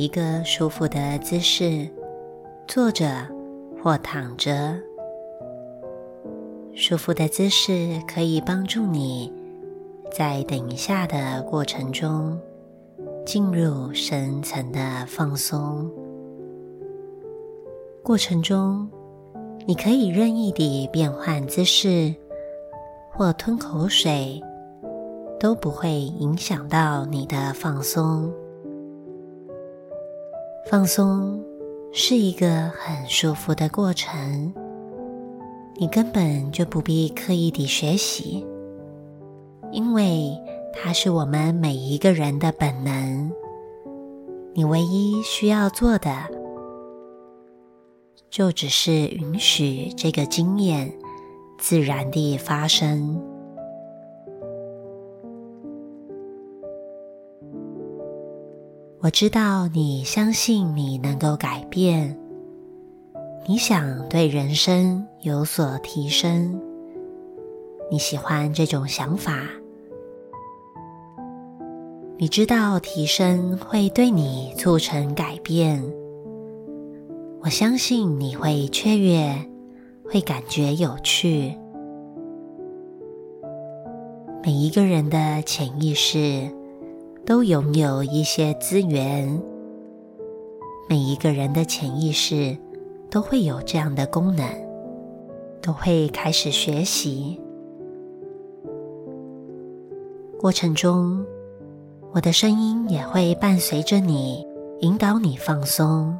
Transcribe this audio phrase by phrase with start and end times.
[0.00, 1.86] 一个舒服的姿势，
[2.66, 3.06] 坐着
[3.82, 4.74] 或躺着。
[6.74, 9.30] 舒服的姿势可以帮助你
[10.10, 12.40] 在等一下的过程中
[13.26, 15.90] 进入深层的放松。
[18.02, 18.88] 过程中，
[19.66, 22.14] 你可以任意地变换姿势
[23.12, 24.42] 或吞口水。
[25.38, 28.30] 都不会影响到你的放松。
[30.70, 31.44] 放松
[31.92, 34.54] 是一个很舒服的过程，
[35.74, 38.46] 你根本就不必刻意地学习，
[39.72, 40.30] 因为
[40.72, 43.32] 它是我们每一个人的本能。
[44.54, 46.12] 你唯一需要做的，
[48.30, 50.92] 就只是允许这个经验
[51.58, 53.20] 自然地发生。
[59.02, 62.14] 我知道你相信你能够改变，
[63.48, 66.60] 你想对人生有所提升，
[67.90, 69.40] 你喜欢这种想法，
[72.18, 75.82] 你知道提升会对你促成改变。
[77.40, 79.34] 我相信你会雀跃，
[80.04, 81.56] 会感觉有趣。
[84.44, 86.59] 每一个人的潜意识。
[87.24, 89.40] 都拥有一些资源，
[90.88, 92.56] 每一个人的潜意识
[93.10, 94.44] 都会有这样的功能，
[95.62, 97.40] 都会开始学习。
[100.38, 101.24] 过程中，
[102.12, 104.44] 我的声音也会伴随着你，
[104.80, 106.18] 引导你放松。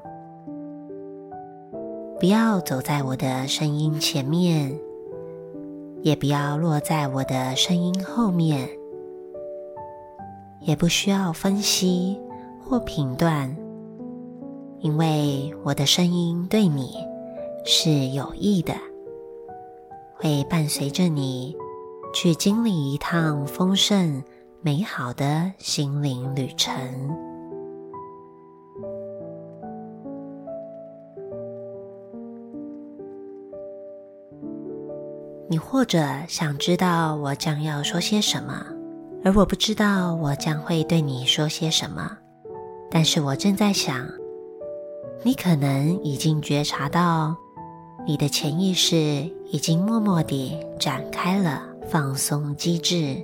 [2.21, 4.78] 不要走在我的声音前面，
[6.03, 8.69] 也不要落在我的声音后面。
[10.60, 12.21] 也不需要分析
[12.62, 13.56] 或评断，
[14.81, 16.93] 因为我的声音对你
[17.65, 18.75] 是有益的，
[20.15, 21.56] 会伴随着你
[22.15, 24.22] 去经历一趟丰盛
[24.60, 26.72] 美好的心灵旅程。
[35.49, 38.65] 你或者想知道我将要说些什么？
[39.22, 42.16] 而我不知道我将会对你说些什么，
[42.91, 44.08] 但是我正在想，
[45.22, 47.36] 你可能已经觉察到，
[48.06, 48.97] 你的潜意识
[49.50, 53.22] 已经默默地展开了放松机制，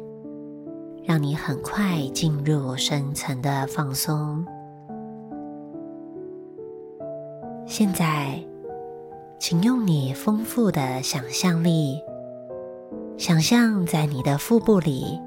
[1.02, 4.44] 让你很快进入深层的放松。
[7.66, 8.38] 现在，
[9.38, 11.98] 请用你丰富的想象力，
[13.16, 15.18] 想象在你的腹部里。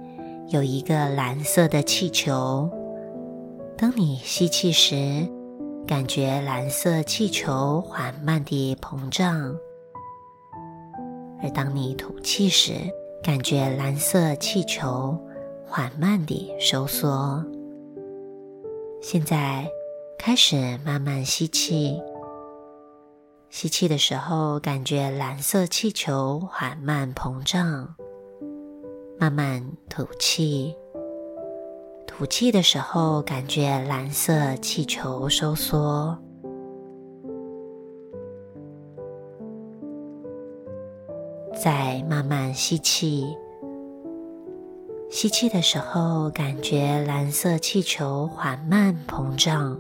[0.51, 2.67] 有一个蓝色的气球，
[3.77, 5.27] 当你吸气时，
[5.85, 9.53] 感觉蓝色气球缓慢地膨胀；
[11.43, 12.73] 而当你吐气时，
[13.21, 15.15] 感觉蓝色气球
[15.67, 17.45] 缓慢地收缩。
[19.03, 19.69] 现在
[20.17, 22.01] 开始慢慢吸气，
[23.51, 27.95] 吸气的时候，感觉蓝色气球缓慢膨胀。
[29.21, 30.73] 慢慢吐气，
[32.07, 36.17] 吐气的时候感觉蓝色气球收缩。
[41.53, 43.35] 再慢慢吸气，
[45.09, 49.77] 吸气的时候感觉蓝色气球缓慢膨胀。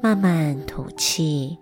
[0.00, 1.58] 慢慢吐气。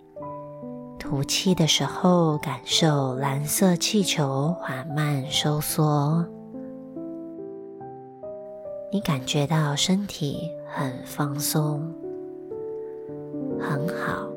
[1.07, 6.25] 吐气的时候，感受蓝色气球缓慢收缩，
[8.91, 11.93] 你感觉到身体很放松，
[13.59, 14.27] 很好。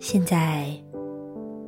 [0.00, 0.66] 现在。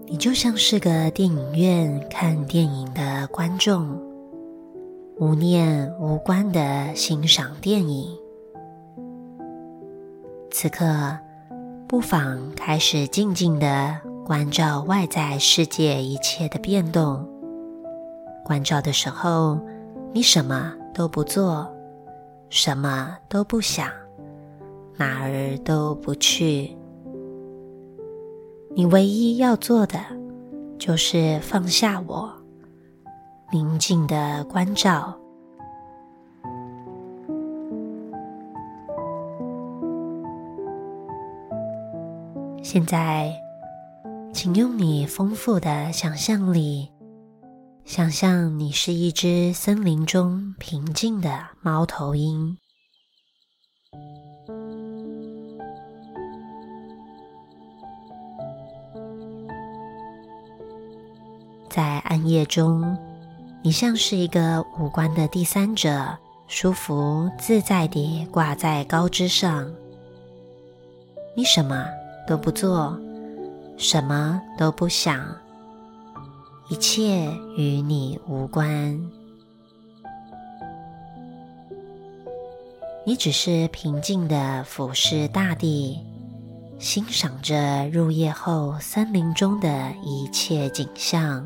[0.08, 2.88] 你就像是个电影院看电影
[3.36, 4.00] 观众，
[5.18, 8.08] 无念无关的欣赏电影。
[10.50, 11.18] 此刻，
[11.86, 17.28] 不妨开始静静的关照外在世界一切的变动。
[18.42, 19.60] 关照的时候，
[20.14, 21.70] 你什么都不做，
[22.48, 23.90] 什么都不想，
[24.96, 26.74] 哪儿都不去。
[28.74, 29.98] 你唯一要做的，
[30.78, 32.32] 就是放下我，
[33.52, 35.16] 宁静的关照。
[42.62, 43.32] 现在，
[44.32, 46.90] 请用你丰富的想象力，
[47.84, 52.58] 想象你是一只森林中平静的猫头鹰。
[61.70, 62.96] 在暗夜中，
[63.66, 66.16] 你像是一个无关的第三者，
[66.46, 69.68] 舒服自在地挂在高枝上。
[71.34, 71.84] 你什么
[72.28, 72.96] 都不做，
[73.76, 75.36] 什么都不想，
[76.68, 78.96] 一切与你无关。
[83.04, 85.98] 你只是平静地俯视大地，
[86.78, 91.44] 欣赏着入夜后森林中的一切景象。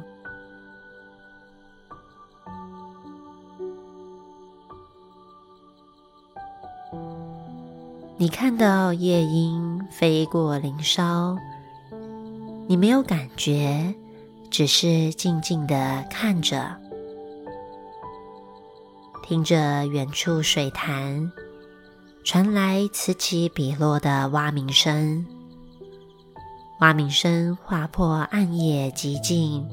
[8.20, 11.38] 你看到夜莺飞过林梢，
[12.68, 13.94] 你没有感觉，
[14.50, 16.76] 只是静静的看着，
[19.22, 21.32] 听着远处水潭
[22.22, 25.24] 传来此起彼落的蛙鸣声，
[26.80, 29.66] 蛙鸣声划破暗夜寂静，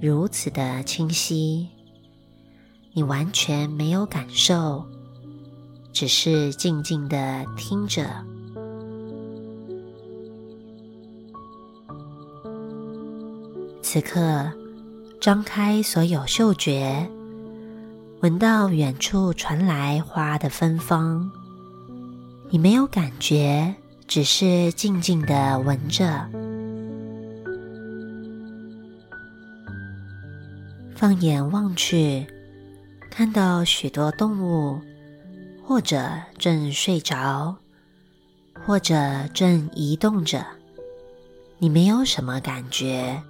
[0.00, 1.68] 如此的清晰，
[2.92, 4.84] 你完全没有感受。
[5.92, 8.06] 只是静静的听着。
[13.82, 14.50] 此刻，
[15.20, 17.06] 张开所有嗅觉，
[18.22, 21.30] 闻到远处传来花的芬芳。
[22.48, 23.74] 你没有感觉，
[24.06, 26.26] 只是静静的闻着。
[30.94, 32.26] 放眼望去，
[33.10, 34.80] 看到许多动物。
[35.64, 36.02] 或者
[36.38, 37.56] 正睡着，
[38.66, 38.94] 或者
[39.32, 40.44] 正移动着，
[41.58, 43.22] 你没有什么感觉。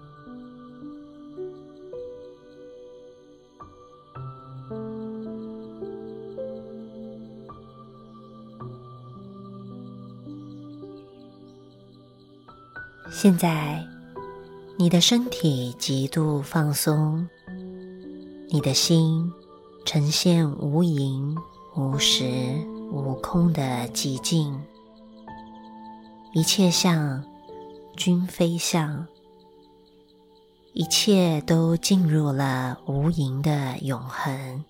[13.10, 13.86] 现在，
[14.76, 17.28] 你的身体极度放松，
[18.48, 19.32] 你的心
[19.84, 21.36] 呈现无垠。
[21.74, 22.24] 无时
[22.90, 23.62] 无空的
[23.94, 24.62] 寂静，
[26.34, 27.24] 一切像
[27.96, 29.06] 均非相，
[30.74, 34.62] 一切都进入了无垠的永恒。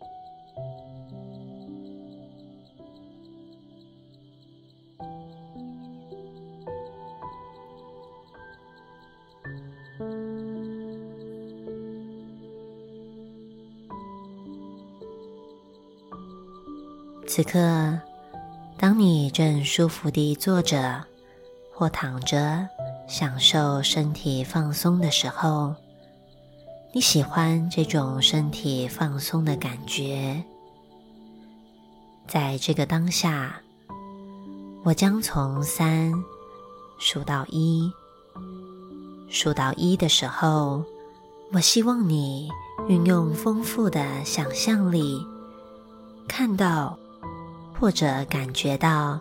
[17.34, 17.98] 此刻，
[18.77, 21.03] 当你正舒服地坐着
[21.72, 22.69] 或躺着，
[23.08, 25.74] 享受身体放松的时候，
[26.93, 30.44] 你喜欢这种身体放松的感觉。
[32.29, 33.62] 在这个当下，
[34.84, 36.12] 我将从三
[36.98, 37.91] 数到一，
[39.31, 40.84] 数到一的时候，
[41.51, 42.51] 我希望你
[42.91, 45.27] 运用丰富的想象力，
[46.29, 46.98] 看到。
[47.82, 49.19] 或者感觉到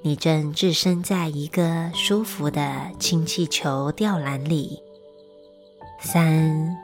[0.00, 4.82] 你正置身在一个舒服的氢气球吊篮里。
[6.00, 6.74] 三，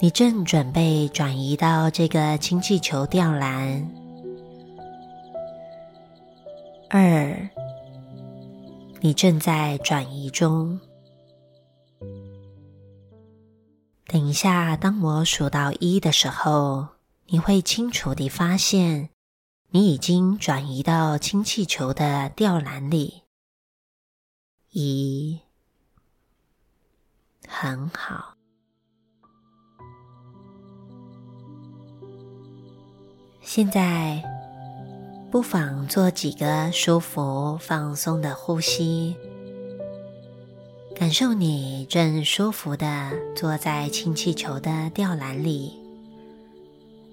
[0.00, 3.90] 你正准备转移到这个氢气球吊篮。
[6.88, 7.50] 二，
[9.00, 10.78] 你正在转移中。
[14.06, 16.86] 等一下，当我数到一的时候，
[17.26, 19.08] 你会清楚地发现。
[19.70, 23.24] 你已经转移到氢气球的吊篮里，
[24.70, 25.40] 一，
[27.46, 28.32] 很好。
[33.42, 34.22] 现在，
[35.30, 39.14] 不妨做几个舒服、放松的呼吸，
[40.96, 45.77] 感受你正舒服的坐在氢气球的吊篮里。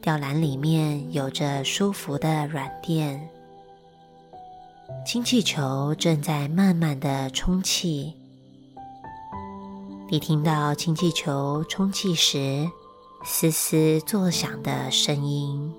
[0.06, 3.28] 吊篮里面有着舒服的软垫，
[5.04, 8.14] 氢气球正在慢慢的充气。
[10.08, 12.70] 你听到氢气球充气时
[13.24, 15.74] 嘶嘶作响的声音，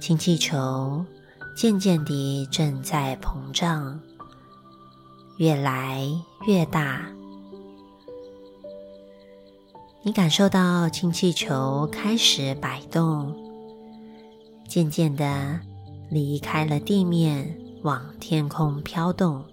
[0.00, 1.04] 氢气球
[1.54, 4.00] 渐渐地正在膨胀，
[5.36, 6.08] 越来
[6.46, 7.06] 越大。
[10.06, 13.34] 你感受到氢气球开始摆动，
[14.68, 15.58] 渐渐的
[16.08, 19.44] 离开了地面，往天空飘动，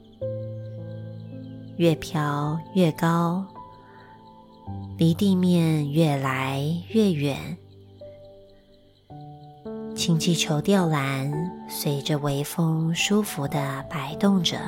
[1.77, 3.43] 越飘越高，
[4.95, 7.57] 离地面越来越远。
[9.95, 11.33] 氢气球吊篮
[11.67, 14.59] 随着微风舒服的摆动着，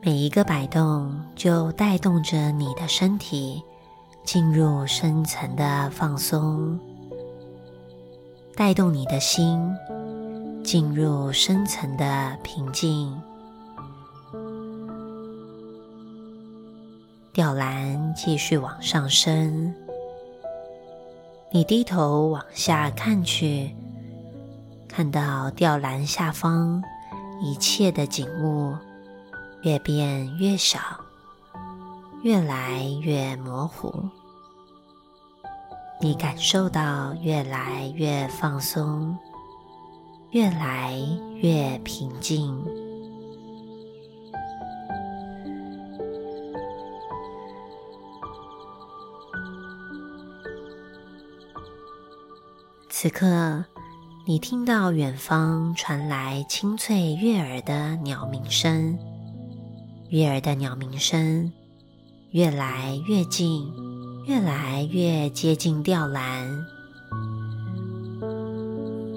[0.00, 3.62] 每一个摆动就带动着你的身体
[4.24, 6.78] 进入深层的放松，
[8.54, 9.60] 带动你的心
[10.62, 13.20] 进入深层的平静。
[17.32, 19.74] 吊篮继续往上升。
[21.50, 23.74] 你低头往下看去，
[24.86, 26.82] 看到吊篮下方
[27.42, 28.76] 一切的景物
[29.62, 30.78] 越变越小，
[32.22, 33.92] 越来越模糊。
[36.00, 39.18] 你感受到越来越放松，
[40.30, 40.96] 越来
[41.36, 42.64] 越平静。
[52.88, 53.64] 此刻，
[54.26, 58.98] 你听到远方传来清脆悦耳的鸟鸣声，
[60.10, 61.52] 悦耳的鸟鸣声
[62.30, 63.70] 越来越近，
[64.26, 66.64] 越来越接近吊篮。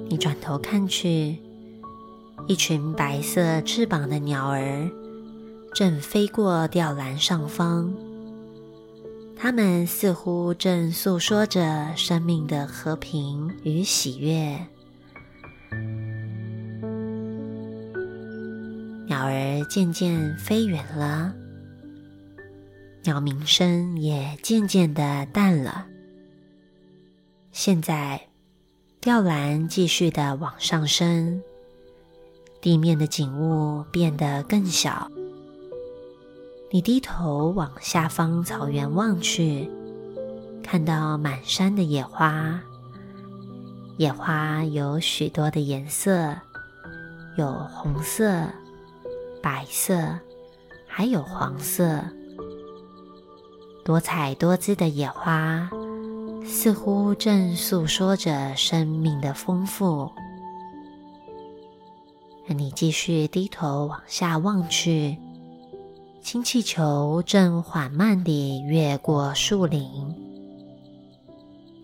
[0.09, 1.37] 你转头看去，
[2.45, 4.89] 一群白色翅膀的鸟儿
[5.73, 7.93] 正飞过吊篮上方。
[9.37, 14.67] 它们似乎正诉说着生命的和平与喜悦。
[19.21, 21.31] 鸟儿渐渐飞远了，
[23.03, 25.85] 鸟鸣声也渐渐的淡了。
[27.51, 28.19] 现在，
[28.99, 31.39] 吊篮继续的往上升，
[32.61, 35.07] 地面的景物变得更小。
[36.71, 39.69] 你低头往下方草原望去，
[40.63, 42.59] 看到满山的野花。
[43.97, 46.35] 野花有许多的颜色，
[47.37, 48.47] 有红色、
[49.41, 50.19] 白色，
[50.87, 51.99] 还有黄色。
[53.83, 55.69] 多彩多姿的野花，
[56.45, 60.11] 似乎正诉说着生命的丰富。
[62.47, 65.17] 你继续低头往下望去。
[66.21, 69.89] 氢气球正缓慢地越过树林，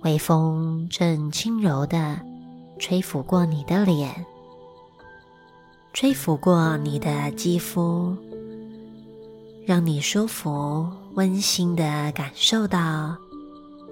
[0.03, 2.19] 微风正轻柔地
[2.77, 4.23] 吹拂过你的脸，
[5.99, 8.15] 吹拂过你的肌肤，
[9.65, 13.17] 让你舒服、温馨的感受到，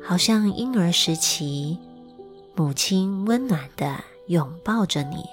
[0.04, 1.80] 好像婴儿时期，
[2.56, 3.96] 母亲温暖的
[4.28, 5.26] 拥抱着你。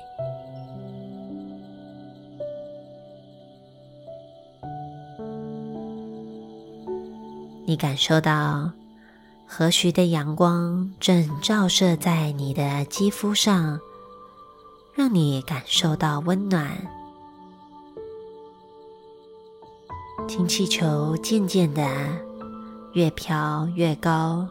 [7.66, 8.72] 你感受到
[9.46, 13.78] 和煦的阳光正照射在你的肌肤上，
[14.94, 16.70] 让你感受到温暖。
[20.28, 21.86] 氢气球渐渐的
[22.92, 24.46] 越飘越高，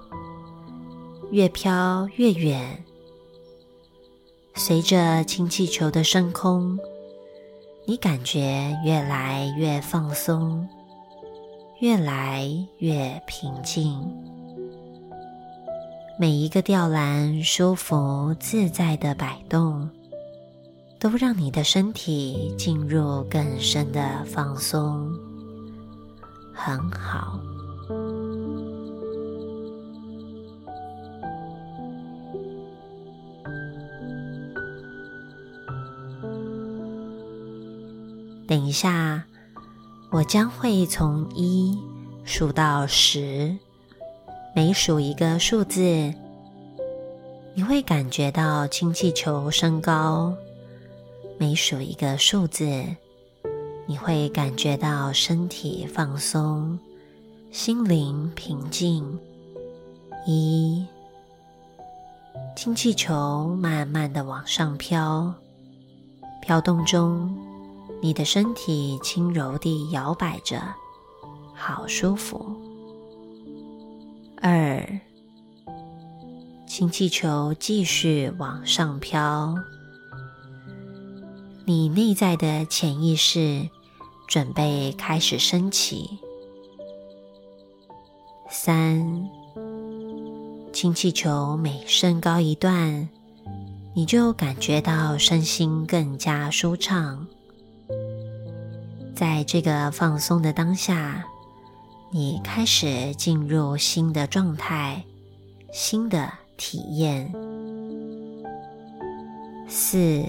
[1.32, 2.84] 越飘越远。
[4.56, 6.78] 随着氢气球的升空，
[7.86, 10.68] 你感觉越来越放松。
[11.80, 14.00] 越来越平静，
[16.20, 19.90] 每一个吊篮舒服自在的摆动，
[21.02, 25.12] 都让你的身体进入更深的放松。
[26.54, 27.40] 很好。
[38.48, 39.26] 等一下。
[40.12, 41.74] 我将会从一
[42.26, 43.56] 数到十，
[44.54, 45.80] 每数一个数字，
[47.56, 50.34] 你会感觉到氢气球升高；
[51.42, 52.86] 每数一个数字，
[53.88, 56.78] 你会感觉到身体放松、
[57.50, 59.20] 心灵平静。
[60.28, 60.86] 一，
[62.56, 65.34] 氢气球慢慢的往上飘，
[66.44, 67.36] 飘动中。
[68.04, 70.62] 你的身体轻柔地摇摆着，
[71.56, 72.56] 好舒服。
[74.40, 74.88] 二，
[76.68, 79.56] 氢气球继续往上飘，
[81.72, 83.70] 你内在的潜意识
[84.28, 86.20] 准备开始升起。
[88.50, 89.30] 三，
[90.74, 93.08] 氢气球每升高一段，
[93.94, 97.26] 你就感觉到身心更加舒畅。
[99.16, 101.24] 在这个放松的当下，
[102.12, 105.06] 你开始进入新的状态、
[105.72, 107.34] 新的体验。
[109.70, 110.22] 四，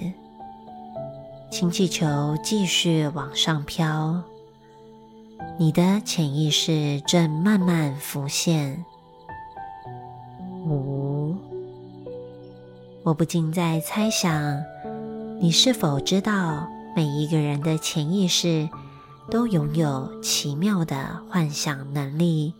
[1.53, 4.23] 氢气球继续往上飘，
[5.59, 8.83] 你的潜意识正慢慢浮现。
[10.65, 11.35] 五，
[13.03, 14.63] 我不禁在猜想，
[15.39, 18.67] 你是否知道每一个人的潜意识
[19.29, 22.51] 都拥有奇妙的幻想能力？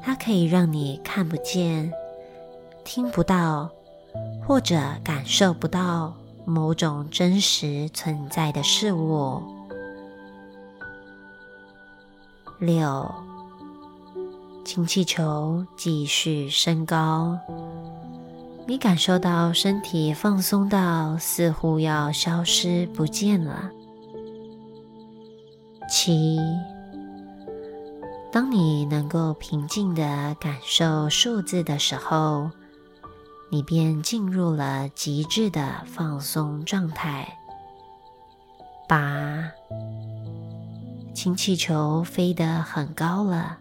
[0.00, 1.92] 它可以让你看不见、
[2.84, 3.68] 听不到，
[4.46, 6.14] 或者感受不到
[6.46, 9.42] 某种真实存在的事物。
[12.58, 13.14] 六。
[14.64, 17.38] 氢气球继续升高，
[18.66, 23.70] 你感受到身体放松到似乎要消失不见了。
[25.88, 26.36] 七，
[28.32, 32.50] 当你能够平静的感受数字的时候，
[33.50, 37.38] 你便进入了极致的放松状态。
[38.88, 39.50] 八，
[41.14, 43.58] 氢气球飞得很高了。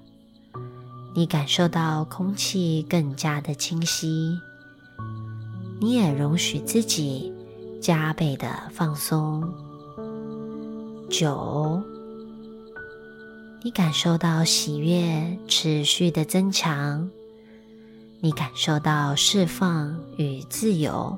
[1.15, 4.37] 你感受到空气更加的清晰，
[5.79, 7.33] 你也容许自己
[7.81, 9.41] 加倍的放松。
[11.09, 11.81] 九，
[13.63, 17.09] 你感受到喜悦持续的增强，
[18.21, 21.17] 你感受到释放与自由。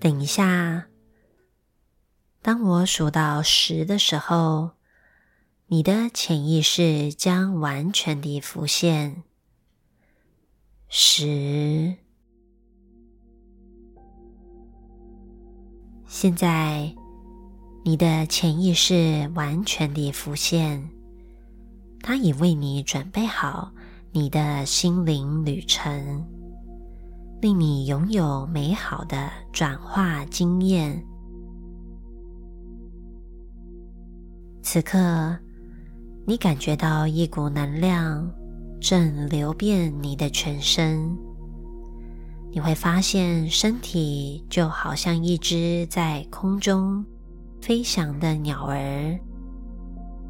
[0.00, 0.86] 等一下，
[2.42, 4.70] 当我数到十的时候。
[5.68, 9.24] 你的潜意识将完全地浮现。
[10.88, 11.94] 十，
[16.06, 16.94] 现在
[17.82, 20.90] 你的潜意识完全地浮现，
[22.00, 23.72] 它已为你准备好
[24.16, 26.24] 你的心灵旅程，
[27.40, 31.04] 令你拥有美好的转化经验。
[34.62, 35.36] 此刻。
[36.26, 38.32] 你感觉到一股能量
[38.80, 41.14] 正流遍你的全身，
[42.50, 47.04] 你会发现身体就好像一只在空中
[47.60, 49.20] 飞翔的鸟儿，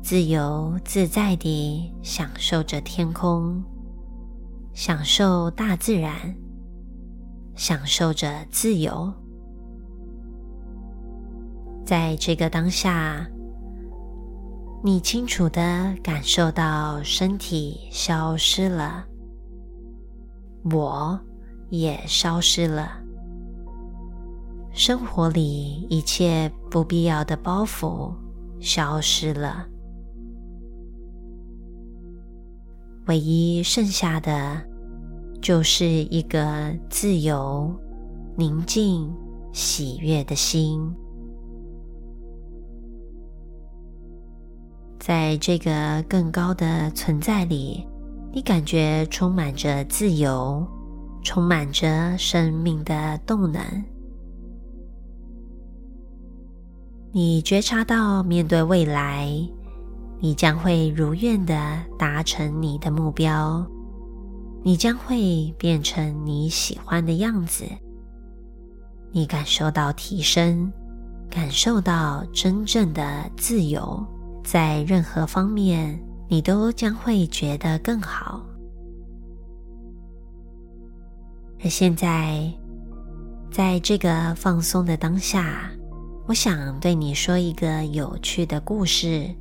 [0.03, 3.63] 自由自在地享受着天空，
[4.75, 6.13] 享受大自然，
[7.55, 9.11] 享受着自由。
[11.87, 13.27] 在这个当下。
[14.83, 19.07] 你清楚的感受到身体消失了，
[20.71, 21.19] 我
[21.71, 23.01] 也消失了，
[24.75, 28.13] 生活里一切不必要的包袱
[28.61, 29.67] 消失了，
[33.07, 34.63] 唯一剩下的
[35.41, 37.71] 就是一个自由、
[38.37, 39.13] 宁静、
[39.53, 40.81] 喜悦的心。
[44.99, 47.87] 在这个更高的存在里，
[48.33, 50.67] 你感觉充满着自由，
[51.23, 53.63] 充满着生命的动能。
[57.13, 59.31] 你觉察到，面对未来，
[60.21, 63.67] 你将会如愿的达成你的目标，
[64.63, 67.65] 你将会变成你喜欢的样子。
[69.13, 70.73] 你感受到提升，
[71.31, 74.05] 感受到真正的自由。
[74.43, 75.99] 在任何方面，
[76.29, 78.43] 你都将会觉得更好。
[81.63, 82.53] 而现在，
[83.51, 85.71] 在这个放松的当下，
[86.27, 89.35] 我想对你说一个有趣的故事。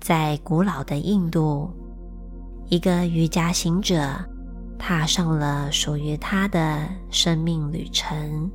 [0.00, 1.70] 在古老的印度，
[2.68, 4.14] 一个瑜伽行者
[4.78, 8.50] 踏上了属于他的生命旅程。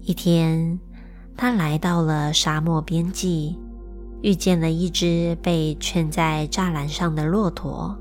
[0.00, 0.78] 一天。
[1.36, 3.58] 他来到了沙漠边际，
[4.20, 7.96] 遇见了一只被圈在栅栏上的骆驼。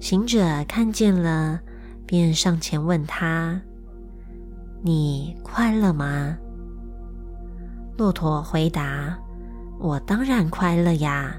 [0.00, 1.58] 行者看见了，
[2.04, 3.58] 便上前问他
[4.84, 6.36] ：“你快乐吗？”
[7.98, 9.18] 骆驼回答
[9.80, 11.36] ：“我当然快乐呀！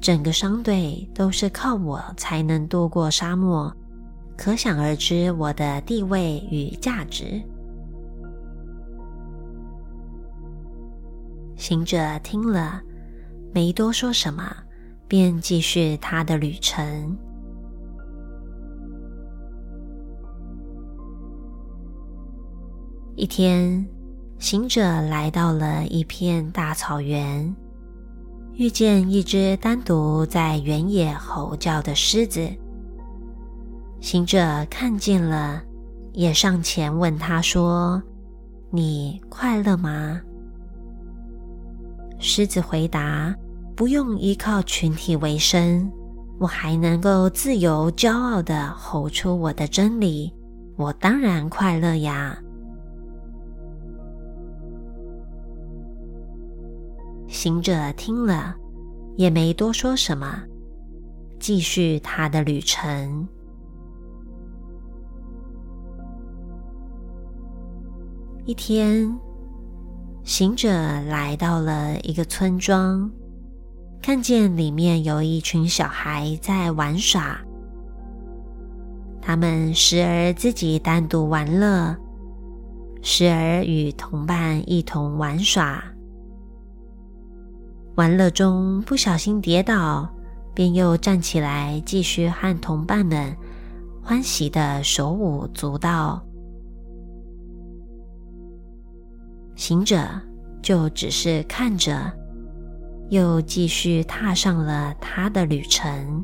[0.00, 3.72] 整个商队都是靠我才能渡过沙漠，
[4.36, 7.40] 可想而知我的地位与价值。”
[11.54, 12.82] 行者听了，
[13.54, 14.42] 没多说什么，
[15.06, 17.16] 便继续他的旅程。
[23.14, 23.86] 一天，
[24.38, 27.54] 行者来到了一片大草原，
[28.54, 32.48] 遇见一只单独在原野吼叫的狮子。
[34.00, 35.62] 行者看见了，
[36.12, 38.00] 也上前问他说
[38.70, 40.20] ：“你快乐吗？”
[42.20, 43.34] 狮子回答
[43.74, 45.90] ：“不用依靠群体为生，
[46.38, 50.32] 我还能够自由骄傲的吼出我的真理，
[50.76, 52.38] 我当然快乐呀。”
[57.28, 58.54] 行者听了，
[59.16, 60.42] 也没多说什么，
[61.38, 63.26] 继续他的旅程。
[68.44, 69.12] 一天，
[70.22, 73.10] 行者来到了一个村庄，
[74.00, 77.38] 看见里面有一群小孩在玩耍。
[79.20, 81.96] 他们时而自己单独玩乐，
[83.02, 85.82] 时而与同伴一同玩耍。
[87.96, 90.06] 玩乐中不小心跌倒，
[90.54, 93.34] 便又站起来，继续和同伴们
[94.02, 96.22] 欢喜的手舞足蹈。
[99.54, 100.06] 行者
[100.62, 102.12] 就只是看着，
[103.08, 106.22] 又继续踏上了他的旅程。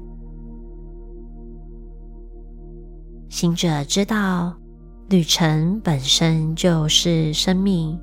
[3.30, 4.54] 行者知道，
[5.08, 7.98] 旅程本身就是生命。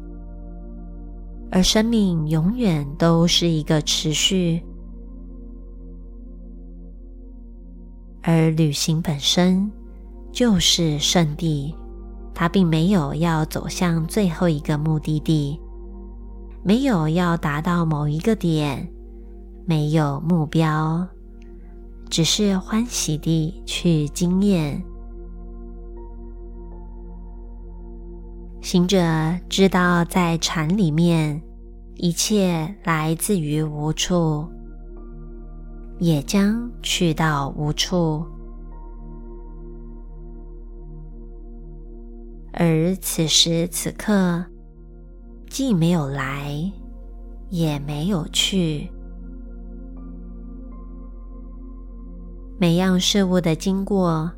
[1.51, 4.63] 而生命永远都是一个持续，
[8.21, 9.71] 而旅行本身
[10.31, 11.73] 就是圣地，
[12.35, 15.59] 它并没有要走向最后一个目的地，
[16.63, 18.87] 没有要达到某一个点，
[19.65, 21.07] 没有目标，
[22.09, 24.83] 只是欢喜地去经验。
[28.61, 28.99] 行者
[29.49, 31.41] 知道，在禅里面，
[31.95, 34.47] 一切来自于无处，
[35.97, 38.23] 也将去到无处。
[42.51, 44.45] 而此时此刻，
[45.49, 46.71] 既没有来，
[47.49, 48.91] 也没有去，
[52.59, 54.29] 每样事物的经过，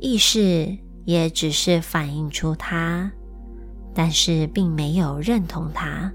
[0.00, 3.12] 意识也只是反映出它。
[3.98, 6.12] 但是并没有认同它，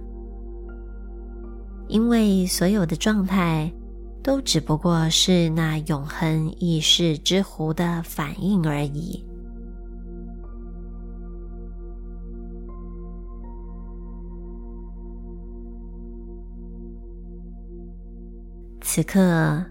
[1.87, 3.73] 因为所有的状态
[4.21, 9.25] 都只不过是那永恒意识之湖的反应而已。
[18.81, 19.65] 此刻，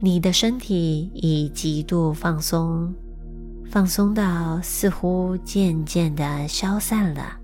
[0.00, 2.92] 你的身体已极度放松。
[3.70, 7.38] 放松到似乎渐渐的消散了，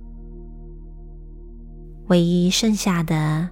[2.08, 3.48] 唯一剩下的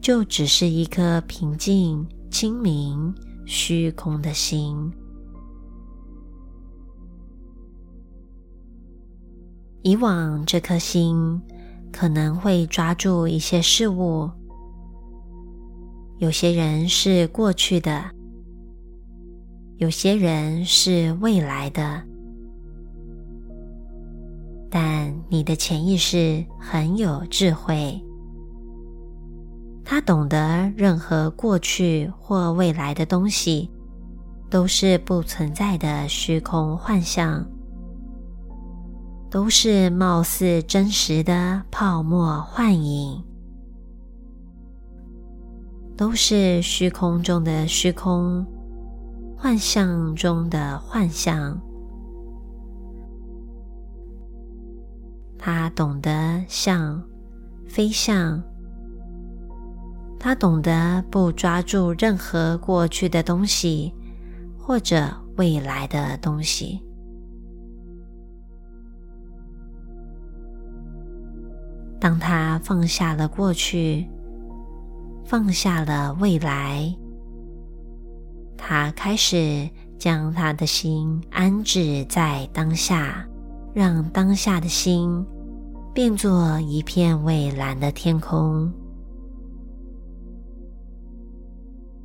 [0.00, 4.90] 就只是一颗平静、清明、虚空的心。
[9.82, 11.42] 以往这颗心
[11.92, 14.30] 可能会抓住一些事物，
[16.16, 18.21] 有些人是过去的。
[19.82, 22.00] 有些人是未来的，
[24.70, 28.00] 但你的潜意识很有智慧，
[29.84, 33.68] 他懂得任何过去或未来的东西
[34.48, 37.44] 都是不存在的虚空幻象，
[39.28, 43.20] 都是貌似真实的泡沫幻影，
[45.96, 48.46] 都是虚空中的虚空。
[49.42, 51.60] 幻象中的幻象，
[55.36, 57.02] 他懂得像
[57.66, 58.40] 飞向，
[60.16, 63.92] 他懂得不抓住任何过去的东西
[64.56, 66.80] 或者未来的东西。
[71.98, 74.08] 当他放下了过去，
[75.24, 76.96] 放下了未来。
[78.64, 83.26] 他开始将他的心安置在当下，
[83.74, 85.26] 让当下的心
[85.92, 88.72] 变作一片蔚蓝的天空。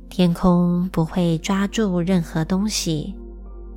[0.08, 3.14] 天空不会抓住任何东西，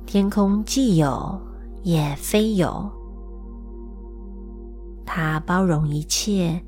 [0.04, 1.40] 天空既有
[1.84, 2.90] 也非有。
[5.06, 6.60] 它包容一切，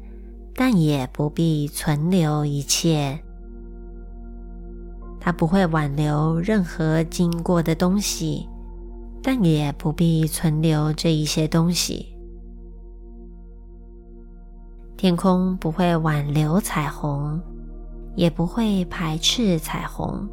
[0.54, 3.20] 但也不必存留一切。
[5.24, 8.46] 它不会挽留任何经过的东西，
[9.22, 12.14] 但也不必存留这一些东西。
[14.98, 17.40] 天空不会挽留彩虹，
[18.14, 20.28] 也不会排斥彩虹。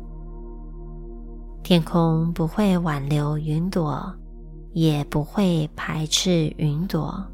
[1.64, 4.14] 天空不会挽留云朵，
[4.74, 7.26] 也不会排斥云朵。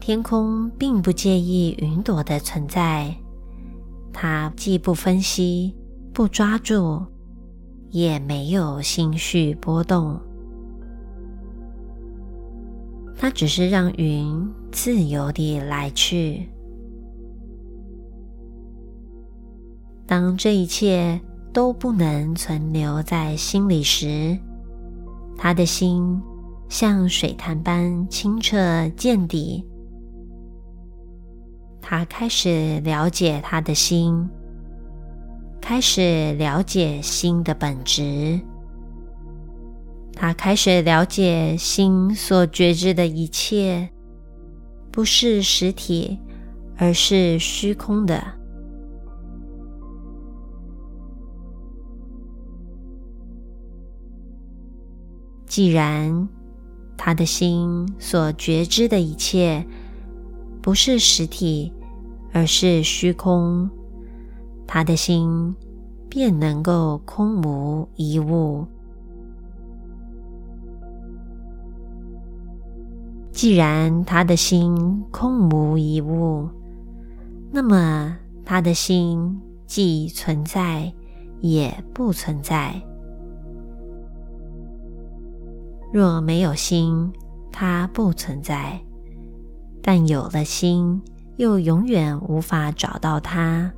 [0.00, 3.14] 天空并不介意云朵的存在，
[4.14, 5.74] 它既不分析、
[6.12, 7.04] 不抓住，
[7.90, 10.18] 也没有心绪波动。
[13.18, 16.48] 它只是让云自由地来去。
[20.06, 21.20] 当这一切
[21.52, 24.38] 都不能存留在心里时，
[25.36, 26.22] 他的心
[26.68, 29.64] 像水潭般清澈见底。
[31.86, 34.26] 他开始了解他的心，
[35.60, 38.40] 开始了解心的本质。
[40.14, 43.90] 他开始了解心所觉知的一切，
[44.90, 46.18] 不是实体，
[46.78, 48.24] 而是虚空的。
[55.46, 56.26] 既然
[56.96, 59.64] 他的心所觉知的一切
[60.64, 61.70] 不是实体，
[62.32, 63.68] 而是虚空，
[64.66, 65.54] 他的心
[66.08, 68.64] 便能够空无一物。
[73.30, 76.48] 既然他的心空无一物，
[77.52, 80.90] 那么他的心既存在，
[81.42, 82.74] 也不存在。
[85.92, 87.12] 若没有心，
[87.52, 88.80] 它不存在；
[89.84, 91.00] 但有了心，
[91.36, 93.70] 又永远无法找到它。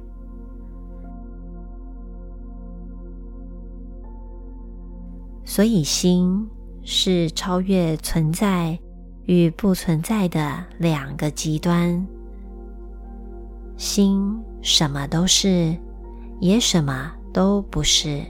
[5.45, 6.49] 所以，心
[6.85, 8.79] 是超越存在。
[9.29, 12.07] 与不存在的两个极端，
[13.77, 15.77] 心什么都是，
[16.38, 18.25] 也什么都不是。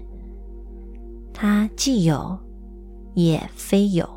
[1.35, 2.39] 它既有，
[3.13, 4.09] 也非有。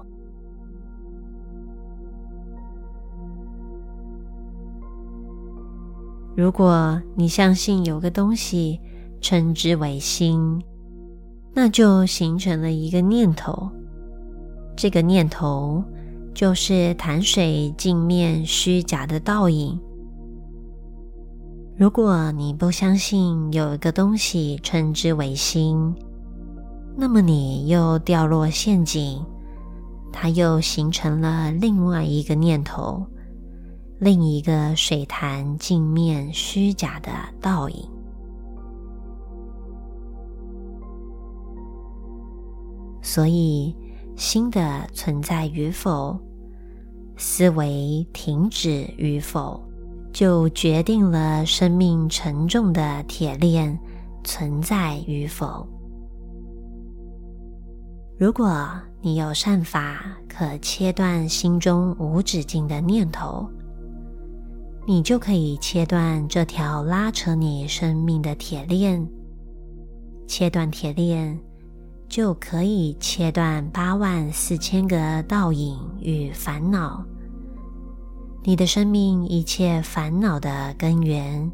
[6.39, 8.79] 如果你相信有个东西
[9.19, 10.63] 称之为心，
[11.53, 13.69] 那就形成了一个念头。
[14.73, 15.83] 这个念头。
[16.31, 19.77] 就是潭水镜面虚假的倒影。
[21.75, 25.93] 如果你不相信有一个东西称之为心，
[26.95, 29.21] 那么你又掉落陷阱，
[30.13, 33.05] 它又形成了另外一个念头，
[33.99, 37.87] 另一个水潭镜面虚假的倒影。
[43.01, 43.75] 所以。
[44.15, 46.19] 心的存在与否，
[47.15, 49.63] 思维停止与否，
[50.11, 53.79] 就决定了生命沉重的铁链
[54.25, 55.65] 存在与否。
[58.17, 63.49] 如果你有善法可切断心中无止境的念头，
[64.89, 69.07] 你就可以切断这条拉扯你生命的铁链。
[70.25, 71.39] 切断铁链。
[72.07, 77.05] 就可以切断八万四千个倒影与烦恼，
[78.43, 81.51] 你的生命一切烦恼的根源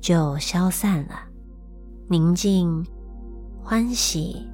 [0.00, 1.20] 就消散了，
[2.08, 2.84] 宁静、
[3.62, 4.44] 欢喜、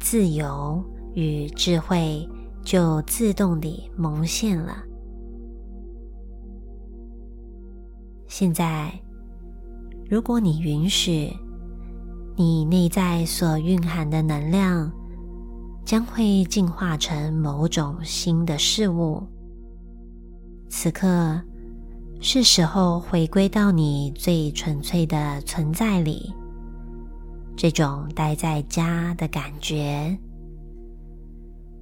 [0.00, 2.28] 自由与智慧
[2.64, 4.82] 就自动地萌现了。
[8.34, 8.90] 现在，
[10.08, 11.30] 如果你允许。
[12.34, 14.90] 你内在所蕴含的能量
[15.84, 19.22] 将会进化成某种新的事物。
[20.70, 21.38] 此刻
[22.22, 26.32] 是时候回归到你最纯粹的存在里，
[27.54, 30.18] 这种待在家的感觉。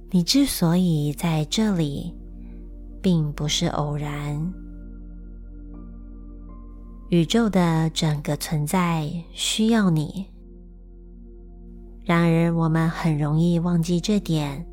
[0.09, 2.13] 你之所以在这里，
[3.01, 4.53] 并不是偶然。
[7.11, 10.25] 宇宙的整个存在需要你。
[12.05, 14.65] 然而，我们很容易忘记这点，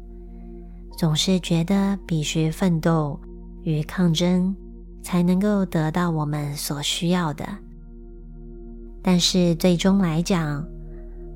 [0.97, 3.19] 总是觉得必须奋斗
[3.65, 4.55] 与抗争
[5.03, 7.45] 才能够得到我们所需要的。
[9.03, 10.65] 但是，最终来讲，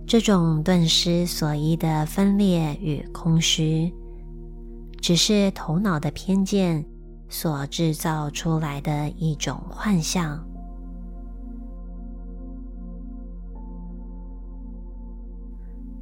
[0.07, 3.93] 这种顿失所依的分裂与空虚，
[5.01, 6.85] 只是头脑的偏见
[7.29, 10.41] 所制造出来的一种幻象。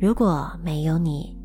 [0.00, 1.36] 如果没有你，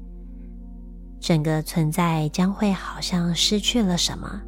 [1.19, 4.41] 整个存在将会好像失去了什么，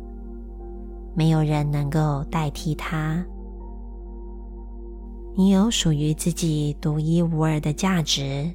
[1.13, 3.22] 没有人能够代替它。
[5.36, 8.50] 你有属于自己独一无二的价值，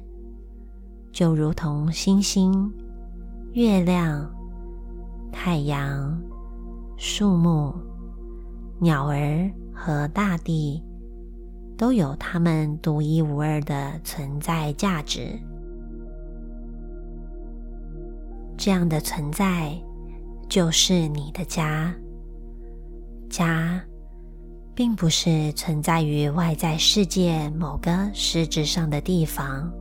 [1.11, 2.73] 就如同星星、
[3.51, 4.27] 月亮、
[5.31, 6.19] 太阳、
[6.97, 7.71] 树木、
[8.81, 10.83] 鸟儿和大地，
[11.77, 15.39] 都有它们独一无二的存在价值。
[18.57, 19.75] 这样的存在
[20.47, 21.93] 就是你的家。
[23.29, 23.83] 家。
[24.75, 29.71] 并不是存在于外在世界某个实质上的地方，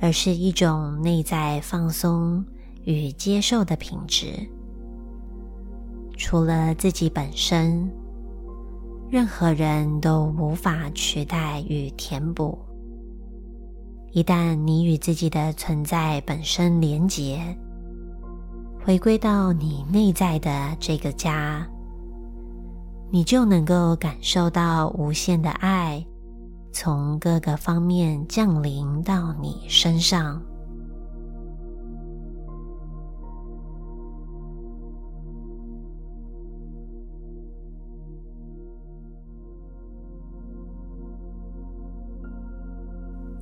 [0.00, 2.44] 而是一种内在放松
[2.82, 4.26] 与接受的品质。
[6.22, 7.90] 除了自己本身，
[9.10, 12.58] 任何人都无法取代与填补。
[14.12, 17.40] 一旦你与自己的存在本身连结，
[18.84, 21.66] 回归到你内在的这个家，
[23.10, 26.04] 你就能够感受到无限的爱
[26.70, 30.40] 从各个方面降临到你身上。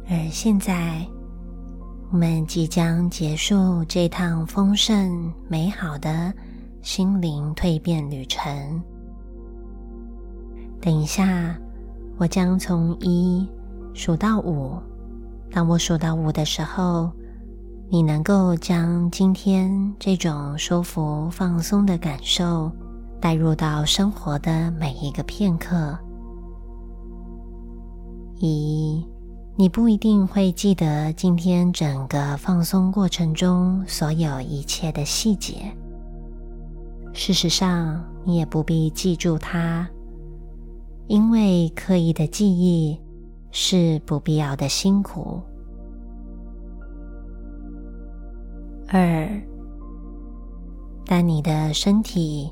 [0.09, 1.07] 而现在。
[2.11, 6.33] 我们即将结束这趟丰盛美好的
[6.81, 8.83] 心灵蜕变旅程。
[10.81, 11.55] 等一下，
[12.17, 13.47] 我将从一
[13.93, 14.81] 数到五。
[15.51, 17.13] 当我数到五的时候，
[17.91, 22.73] 你能够将今天这种舒服、放松的感受
[23.21, 25.95] 带入到生活的每一个片刻。
[28.39, 29.07] 一。
[29.61, 35.57] 你不一定会记得今天整个放松过程中所有一切的细节。
[37.13, 39.85] 事实上，你也不必记住它，
[41.09, 42.97] 因为刻意的记忆
[43.51, 45.43] 是不必要的辛苦。
[48.87, 49.29] 二，
[51.05, 52.49] 但你的身体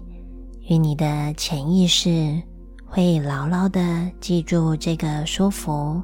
[0.68, 2.42] 与你的潜意识
[2.84, 6.02] 会牢牢的记住这个舒服。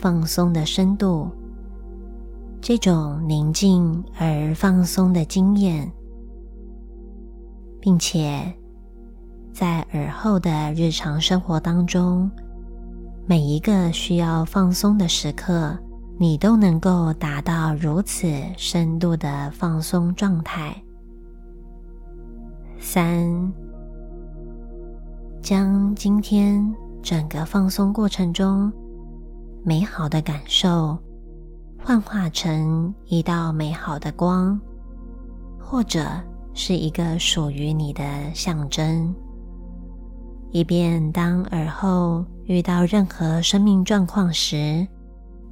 [0.00, 1.30] 放松的深度，
[2.58, 5.92] 这种宁静而放松的经验，
[7.78, 8.50] 并且
[9.52, 12.30] 在耳后的日常生活当中，
[13.26, 15.78] 每一个需要放松的时刻，
[16.18, 20.74] 你都能够达到如此深度的放松状态。
[22.78, 23.52] 三，
[25.42, 28.72] 将今天整个放松过程中。
[29.62, 30.96] 美好的感受
[31.78, 34.58] 幻化成一道美好的光，
[35.58, 36.06] 或者
[36.54, 38.02] 是一个属于你的
[38.34, 39.14] 象征，
[40.50, 44.86] 以便当耳后遇到任何生命状况时，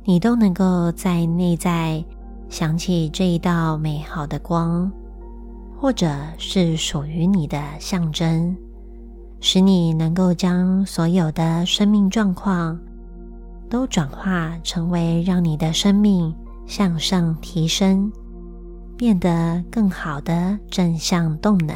[0.05, 2.03] 你都能够在内在
[2.49, 4.91] 想起这一道美好的光，
[5.79, 8.57] 或者是属于你的象征，
[9.41, 12.79] 使你能够将所有的生命状况。
[13.71, 16.35] 都转化成为让你的生命
[16.67, 18.11] 向上提升、
[18.97, 21.75] 变得更好的正向动能。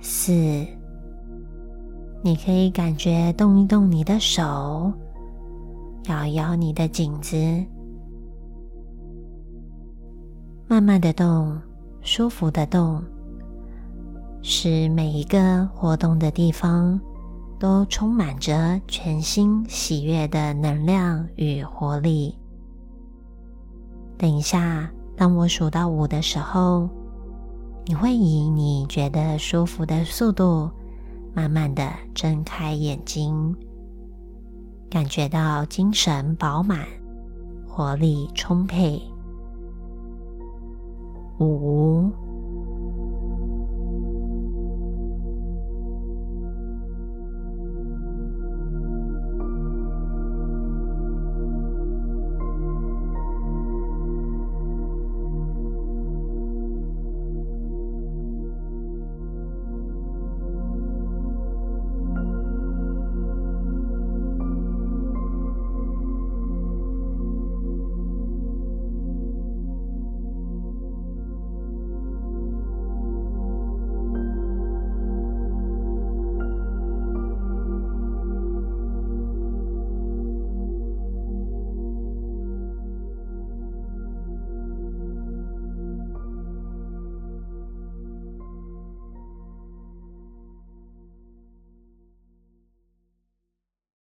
[0.00, 0.32] 四，
[2.22, 4.92] 你可以感觉动一动你的手，
[6.08, 7.36] 摇一摇你的颈子，
[10.66, 11.56] 慢慢的动，
[12.00, 13.00] 舒服的动，
[14.42, 17.00] 使每一个活动的地方。
[17.62, 22.36] 都充满着全新喜悦的能量与活力。
[24.18, 26.88] 等一下，当我数到五的时候，
[27.86, 30.68] 你会以你觉得舒服的速度，
[31.32, 33.54] 慢慢的睁开眼睛，
[34.90, 36.84] 感觉到精神饱满、
[37.68, 39.00] 活力充沛。
[41.38, 42.10] 五。